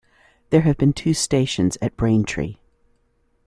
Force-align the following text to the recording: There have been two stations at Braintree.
There 0.49 0.61
have 0.61 0.79
been 0.79 0.93
two 0.93 1.13
stations 1.13 1.77
at 1.79 1.95
Braintree. 1.95 2.57